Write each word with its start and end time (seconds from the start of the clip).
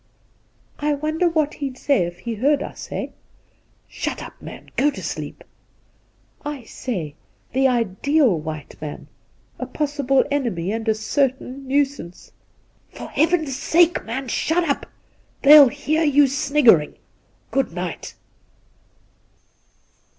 'I 0.79 0.95
wonder 0.95 1.29
what 1.29 1.53
he'd 1.53 1.77
say 1.77 2.05
if 2.07 2.17
he 2.21 2.33
heard 2.33 2.63
us, 2.63 2.91
eh?'' 2.91 3.09
Shut 3.87 4.23
up, 4.23 4.33
man; 4.41 4.71
go 4.75 4.89
to 4.89 5.03
sleep 5.03 5.43
!''I 6.43 6.63
say! 6.63 7.13
The 7.53 7.67
ideal 7.67 8.35
white 8.39 8.81
man 8.81 9.07
—"a 9.59 9.67
possible 9.67 10.23
enemy 10.31 10.71
and 10.71 10.87
a 10.89 10.95
certain 10.95 11.67
nuisance." 11.67 12.31
''For 12.95 13.09
Heaven's 13.09 13.55
sake, 13.55 14.03
man, 14.03 14.27
shut 14.27 14.67
up! 14.67 14.87
They'll 15.43 15.69
hear 15.69 16.03
you 16.03 16.25
sniggering. 16.25 16.95
Good 17.51 17.71
night!' 17.71 18.15